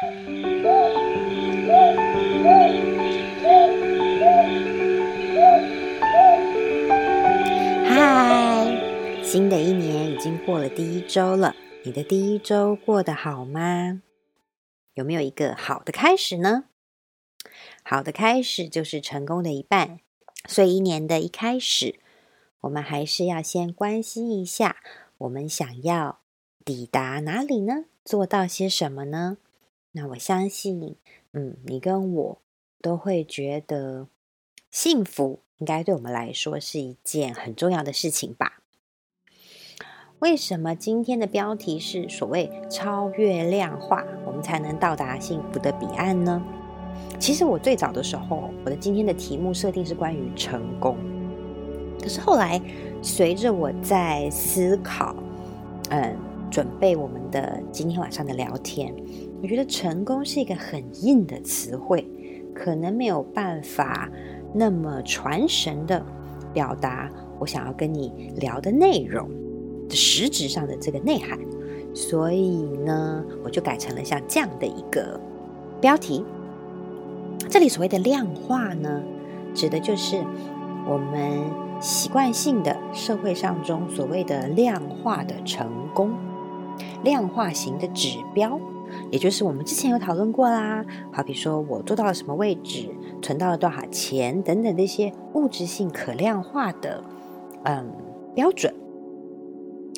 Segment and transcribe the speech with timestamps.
[0.00, 0.06] 嗨，
[9.24, 14.00] 新的一年已经过了第一周了，你的第一周过得好吗？
[14.94, 16.66] 有没有一个好的开始呢？
[17.82, 19.98] 好的开始就是成功的一半，
[20.46, 21.98] 所以一年的一开始，
[22.60, 24.76] 我们还是要先关心一下，
[25.18, 26.20] 我们想要
[26.64, 27.86] 抵达哪里呢？
[28.04, 29.38] 做到些什么呢？
[29.98, 30.94] 那我相信，
[31.32, 32.38] 嗯，你跟我
[32.80, 34.06] 都会觉得
[34.70, 38.60] 幸福，应该对我们来说是一件很重要的事情吧？
[40.20, 46.40] 为什么今天的标题是所谓超越量化，我们才能到达幸福的彼岸呢？
[47.18, 50.96] 其实我最早的时候，我的今天的题目设定是关于成功。
[52.00, 52.62] 可是后来，
[53.02, 55.16] 随着我在思考，
[55.90, 56.16] 嗯，
[56.52, 58.94] 准备我们的今天晚上的聊天，
[59.40, 62.06] 我觉得成功是一个很硬的词汇，
[62.54, 64.10] 可能没有办法
[64.52, 66.04] 那么传神的
[66.52, 69.28] 表达我想要跟你聊的内容
[69.88, 71.38] 的实质上的这个内涵。
[71.94, 75.18] 所以呢，我就改成了像这样的一个
[75.80, 76.24] 标题。
[77.48, 79.02] 这里所谓的量化呢，
[79.54, 80.22] 指的就是
[80.86, 81.40] 我们
[81.80, 86.12] 习惯性的社会上中所谓的量化的成功，
[87.02, 88.60] 量化型的指标，
[89.10, 90.84] 也就是我们之前有讨论过啦。
[91.12, 92.88] 好比说我做到了什么位置，
[93.22, 97.02] 存到了多少钱等等这些物质性可量化的
[97.64, 97.90] 嗯
[98.34, 98.74] 标准，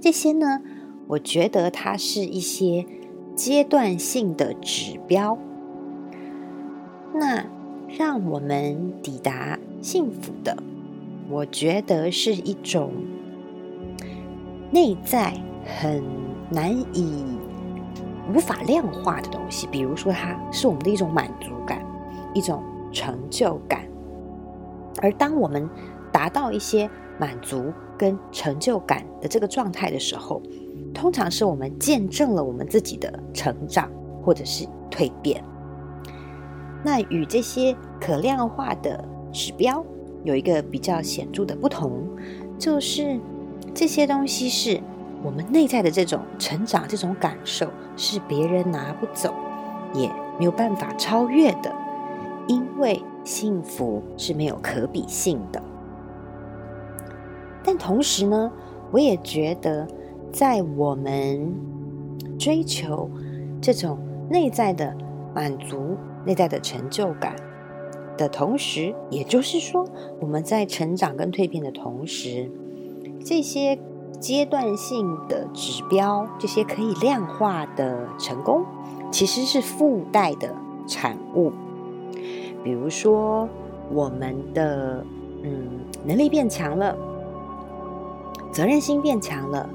[0.00, 0.62] 这些呢，
[1.08, 2.86] 我觉得它是一些
[3.34, 5.38] 阶段性的指标。
[7.14, 7.44] 那
[7.88, 10.56] 让我们抵达幸福的，
[11.28, 12.90] 我觉得是一种
[14.70, 15.34] 内在
[15.66, 16.02] 很
[16.50, 17.22] 难以
[18.28, 19.66] 无法量化的东西。
[19.66, 21.84] 比如说，它是我们的一种满足感，
[22.34, 23.82] 一种成就感。
[25.00, 25.68] 而当我们
[26.12, 26.88] 达到一些
[27.18, 30.42] 满足跟成就感的这个状态的时候，
[30.92, 33.90] 通常是我们见证了我们自己的成长
[34.22, 35.42] 或者是蜕变。
[36.84, 39.02] 那与这些可量化的
[39.32, 39.84] 指标
[40.24, 42.06] 有一个比较显著的不同，
[42.58, 43.18] 就是
[43.72, 44.80] 这些东西是
[45.22, 47.66] 我们内在的这种成长、这种感受，
[47.96, 49.32] 是别人拿不走，
[49.94, 51.72] 也没有办法超越的，
[52.46, 55.62] 因为幸福是没有可比性的。
[57.64, 58.50] 但同时呢，
[58.90, 59.86] 我也觉得，
[60.32, 61.54] 在我们
[62.38, 63.08] 追求
[63.60, 64.96] 这种内在的
[65.34, 65.96] 满足。
[66.24, 67.34] 内在的成就感
[68.16, 69.84] 的同时，也就是说，
[70.20, 72.48] 我们在成长跟蜕变的同时，
[73.24, 73.76] 这些
[74.20, 78.64] 阶段性的指标，这些可以量化的成功，
[79.10, 80.54] 其实是附带的
[80.86, 81.52] 产物。
[82.62, 83.48] 比如说，
[83.90, 85.04] 我们的
[85.42, 86.96] 嗯能力变强了，
[88.52, 89.68] 责任心变强了，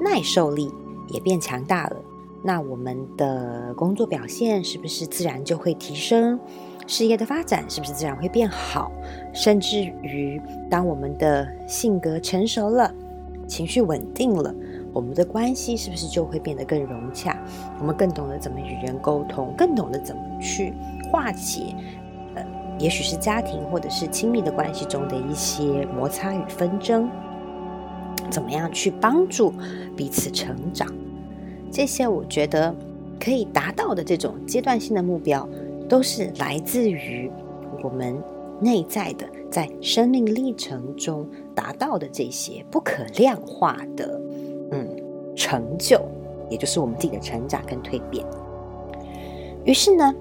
[0.00, 0.70] 耐受力
[1.08, 1.96] 也变强大了。
[2.42, 6.38] 那我们的工作表现是不是自然就会提升？
[6.86, 8.92] 事业的发展是不是自然会变好？
[9.32, 12.94] 甚至于，当我们的性格成熟了，
[13.46, 14.54] 情绪稳定了，
[14.92, 17.36] 我们的关系是不是就会变得更融洽？
[17.78, 20.72] 我们更懂得怎么与人沟通，更懂得怎么去
[21.10, 21.74] 化解，
[22.34, 22.44] 呃，
[22.78, 27.08] 也许是家庭或者是亲密的关系中的一些摩擦与纷争，
[28.30, 29.52] 怎么样去帮助
[29.96, 30.88] 彼此成长？
[31.70, 32.74] 这些我觉得
[33.20, 35.46] 可以达到的这种阶段性的目标，
[35.88, 37.30] 都是来自于
[37.82, 38.16] 我们
[38.60, 44.20] 内在的，在生命历程中达到的这些不可量化的
[44.70, 44.88] 嗯
[45.34, 46.00] 成就，
[46.48, 48.24] 也就是我们自己的成长跟蜕变。
[49.64, 50.14] 于是呢，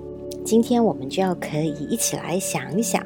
[0.43, 3.05] 今天我们就要可以一起来想一想，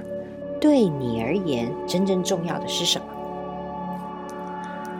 [0.60, 3.06] 对你而言真正重要的是什么？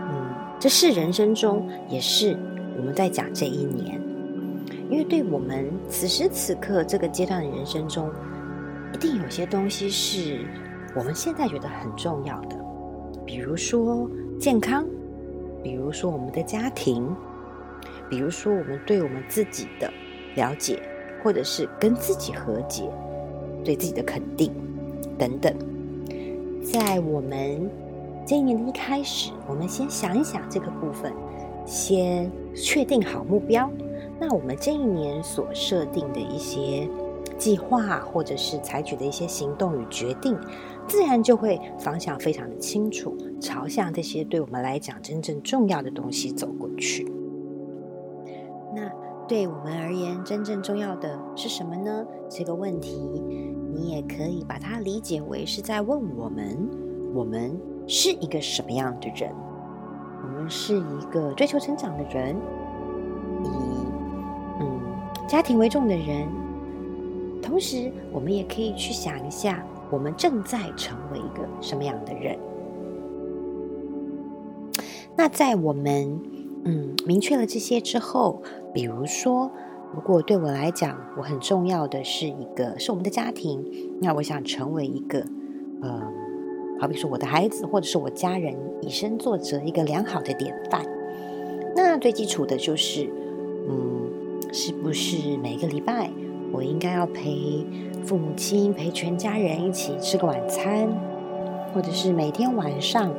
[0.10, 2.38] 嗯，这是人生中也是。
[2.78, 4.00] 我们在讲这一年，
[4.90, 8.10] 因为对我们此时此刻这个阶段的人生中，
[8.94, 10.46] 一定有些东西是
[10.96, 12.58] 我们现在觉得很重要的，
[13.26, 14.10] 比如说
[14.40, 14.86] 健康，
[15.64, 17.16] 比如说我们的家庭，
[18.10, 19.92] 比如说我们对我们自己的
[20.36, 20.82] 了解，
[21.24, 22.90] 或者是跟自己和解，
[23.64, 24.52] 对自己的肯定
[25.18, 25.54] 等等。
[26.64, 27.70] 在我们
[28.26, 31.14] 这一年的一开始，我们先想一想这个部分。
[31.66, 33.70] 先确定好目标，
[34.20, 36.90] 那我们这一年所设定的一些
[37.40, 40.38] 计划，或者是采取的一些行动与决定，
[40.86, 47.12] 自然就会方向非常的清楚，朝向这些对我们来讲真正重要的东西走过去。
[48.76, 48.92] 那
[49.28, 52.06] 对我们而言真正重要的是什么呢？
[52.30, 53.00] 这个问题，
[53.74, 56.70] 你也可以把它理解为是在问我们：
[57.14, 57.58] 我们
[57.88, 59.34] 是一个什么样的人？
[60.22, 62.36] 我们是一个追求成长的人，
[63.44, 63.50] 以
[64.60, 64.80] 嗯
[65.26, 66.28] 家庭为重的人。
[67.50, 72.38] 同时，我们也可以去想一下，我们正在成为一个什么样的人。
[75.18, 76.20] 那在我们
[76.64, 79.50] 嗯明确了这些之后，比如说，
[79.96, 83.66] 如果对我来讲，我很重要的是一个是我们的家庭，
[84.00, 85.26] 那我想成为一个，
[85.82, 86.02] 呃，
[86.80, 90.86] 好比说我的孩子或者是我家人，以身作则一个良好的典范。
[91.76, 93.10] 那最基础的就是，
[93.68, 94.08] 嗯，
[94.54, 96.12] 是不是每个礼拜
[96.52, 97.66] 我应该要陪
[98.06, 100.88] 父母亲、陪全家人一起吃个晚餐，
[101.74, 103.14] 或者是每天晚上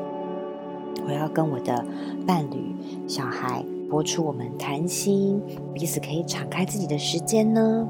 [1.07, 1.85] 我要跟我的
[2.27, 2.75] 伴侣、
[3.07, 3.65] 小孩。
[3.91, 5.43] 播出我们谈心，
[5.75, 7.89] 彼此可以敞开自己的时间呢。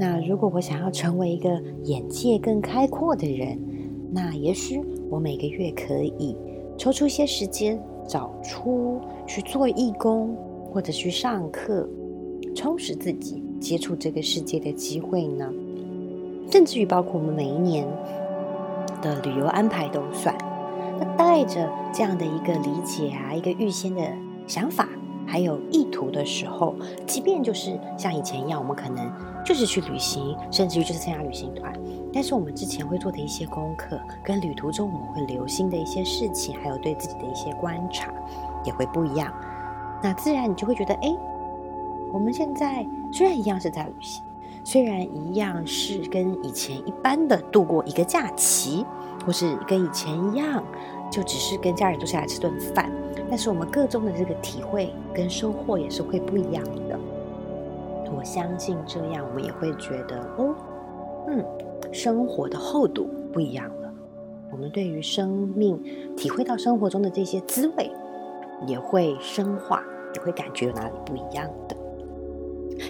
[0.00, 3.56] 那如果我想要成为一个眼界更开阔的人，
[4.10, 6.36] 那也许我每个月可以
[6.76, 10.36] 抽出一些时间，找出去做义工
[10.72, 11.88] 或者去上课，
[12.52, 15.50] 充实自己，接触这个世界的机会呢。
[16.50, 17.86] 甚至于包括我们每一年
[19.02, 20.36] 的旅游安排都算。
[20.98, 24.02] 那带着这样的一个理解啊，一个预先的。
[24.46, 24.88] 想法
[25.26, 29.10] 还有意图的时候，即便就是像以前一样，我们可能
[29.44, 31.72] 就是去旅行，甚至于就是参加旅行团。
[32.12, 38.14] 但是我们之前会做的一些功课，跟旅途中我们会留心的一些事情，还有对自己的一些观察，
[38.64, 39.34] 也会不一样。
[40.00, 41.12] 那自然你就会觉得，哎，
[42.16, 42.82] 我们现在
[43.12, 44.24] 虽然一样是在旅行，
[44.64, 48.86] 虽然一样是跟以前一般的度过一个假期，
[49.26, 50.64] 或是跟以前一样，
[51.12, 52.90] 就只是跟家人坐下来吃顿饭。
[53.28, 56.98] 但是我们个中的这个体会跟收获也是会不一样的。
[58.16, 60.54] 我相信这样，我们也会觉得哦，
[61.28, 61.44] 嗯，
[61.92, 63.92] 生活的厚度不一样了。
[64.50, 65.78] 我们对于生命
[66.16, 67.90] 体会到生活中的这些滋味，
[68.66, 69.82] 也会深化，
[70.14, 71.76] 也会感觉有哪里不一样的。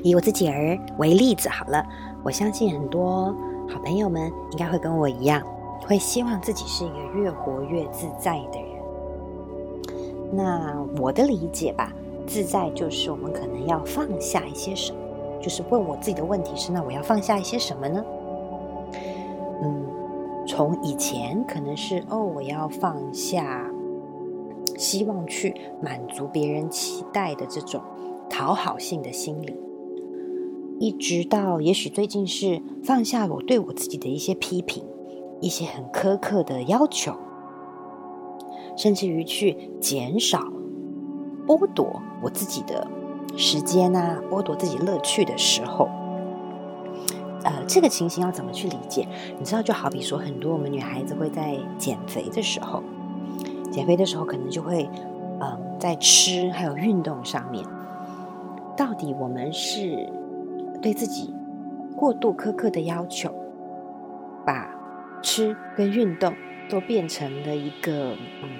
[0.02, 1.84] 以我自己而为例子好了，
[2.22, 3.34] 我相信很多
[3.68, 5.42] 好朋友们应该会跟我一样，
[5.86, 8.66] 会希望自己是一个越活越自在的人。
[10.32, 11.92] 那我的理解吧，
[12.26, 14.98] 自在就是我们可能要放下一些什么，
[15.40, 18.04] 就是问我自己的问题是：那我要放下一些什么呢？
[19.62, 19.86] 嗯，
[20.46, 23.64] 从以前可能是哦，我要放下
[24.76, 27.80] 希望去满足别人期待的这种
[28.28, 29.56] 讨好性的心理，
[30.78, 34.84] 一直到也许最近是放下我对我自己的一些批评，
[35.40, 37.14] 一些很苛刻的要求。
[38.76, 40.38] 甚至于去减少、
[41.46, 42.86] 剥夺我自己的
[43.34, 45.88] 时间啊，剥夺自己乐趣的时候，
[47.42, 49.08] 呃，这个情形要怎么去理解？
[49.38, 52.82] 你知道，就好比说，很多我们女孩子会在减肥的时候，
[53.72, 54.90] 减肥的时候可能就会，
[55.40, 57.64] 嗯、在吃还有运动上面，
[58.76, 60.06] 到底我们是
[60.76, 61.34] 对自己
[61.96, 63.34] 过度苛刻的要求，
[64.44, 64.70] 把
[65.22, 66.34] 吃跟运动
[66.68, 68.12] 都变成了一个，
[68.42, 68.50] 嗯，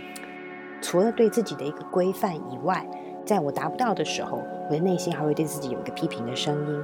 [0.81, 2.87] 除了对自己的一个规范以外，
[3.25, 6.83] 在我达不到的时候，我的内心还会对自己有一个批评的声音，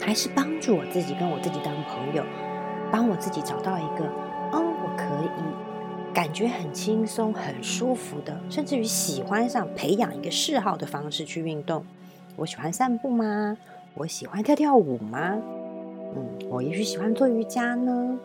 [0.00, 2.24] 还是帮助我自己跟我自己当朋友，
[2.90, 4.04] 帮我自己找到一个，
[4.52, 11.84] 哦，我可以感觉很轻松、很舒服的，甚至于喜欢上培养一个嗜好的方式去运动。
[12.36, 13.56] 我喜欢散步吗？
[13.94, 15.40] 我喜欢跳跳舞吗？
[16.16, 18.18] 嗯，我也许喜欢做瑜伽呢。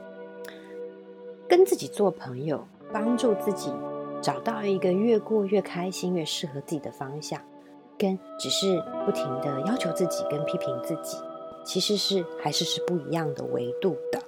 [1.47, 3.71] 跟自己做朋友，帮助自己
[4.21, 7.39] 找到一个越过越开心、越适合自己的方向，
[7.97, 11.17] 跟只是不停的要求自己跟批评自己，
[11.63, 14.21] 其实是还是是不一样的维度的。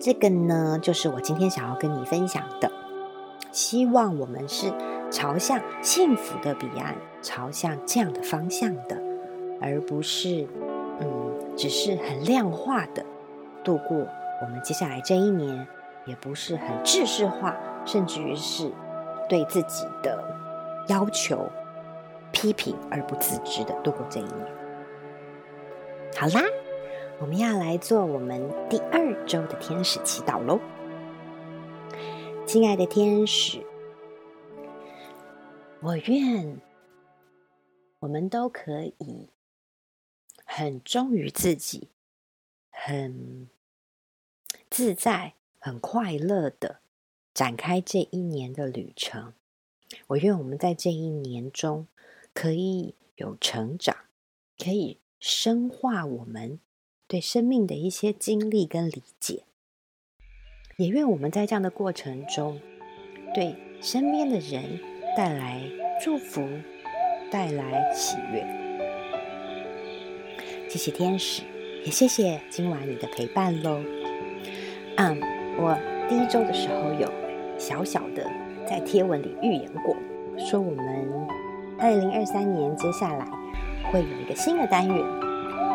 [0.00, 2.70] 这个呢，就是我今天想要跟你分享的。
[3.52, 4.72] 希望我们是
[5.10, 8.96] 朝向幸福的彼岸，朝向这样的方向的，
[9.60, 10.46] 而不是
[11.00, 13.04] 嗯，只是很量化的
[13.62, 14.06] 度过。
[14.42, 15.66] 我们接下来这一年，
[16.06, 18.70] 也不是很制式化，甚至于是
[19.28, 20.22] 对自己的
[20.88, 21.46] 要求、
[22.32, 24.46] 批评而不自知的度过这一年。
[26.16, 26.42] 好啦，
[27.20, 30.58] 我们要来做我们第二周的天使祈祷喽。
[32.46, 33.62] 亲爱的天使，
[35.80, 36.56] 我愿
[38.00, 39.28] 我们都可以
[40.60, 41.88] 很忠于自己，
[42.70, 43.48] 很。
[44.68, 46.80] 自在、很快乐的
[47.32, 49.32] 展开这一年的旅程。
[50.08, 51.88] 我愿我们在这一年中
[52.34, 53.96] 可以有成长，
[54.58, 56.60] 可以深化我们
[57.08, 59.44] 对生命的一些经历跟理解。
[60.76, 62.60] 也愿我们在这样的过程中，
[63.34, 64.78] 对身边的人
[65.16, 65.62] 带来
[66.04, 66.46] 祝福，
[67.30, 68.69] 带来喜悦。
[70.70, 71.42] 谢谢天使，
[71.84, 73.80] 也谢谢今晚你的陪伴喽。
[74.98, 75.20] 嗯，
[75.58, 75.76] 我
[76.08, 77.12] 第一周的时候有
[77.58, 78.24] 小小的
[78.68, 79.96] 在贴文里预言过，
[80.38, 80.86] 说我们
[81.76, 83.26] 二零二三年接下来
[83.90, 84.96] 会有一个新的单元，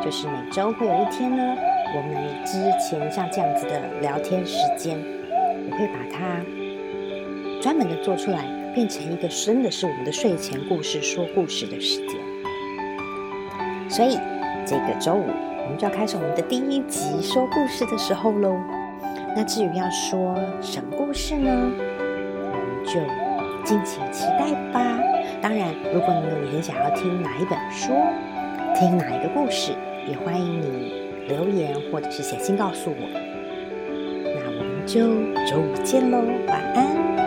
[0.01, 1.43] 就是每周会有一天呢。
[1.93, 4.97] 我们之前像这样子的聊天时间，
[5.69, 6.41] 我会把它
[7.61, 12.15] 专门的做出来，变成一个真的是我们的睡前故事、说故事的时间。
[13.89, 14.17] 所以
[14.65, 15.25] 这个周五
[15.63, 18.57] 我们就要开始我们的第一集说故事的时候喽。
[19.35, 21.51] 那至于要说什么故事呢？
[21.51, 22.99] 我们就
[23.63, 24.99] 敬请期待吧。
[25.41, 27.93] 当然，如果你有你很想要听哪一本书、
[28.73, 29.73] 听哪一个故事，
[30.07, 31.05] 也欢迎你。
[31.27, 33.09] 留言或者是写信告诉我，
[34.21, 34.99] 那我们就
[35.43, 37.24] 周五见喽，晚安。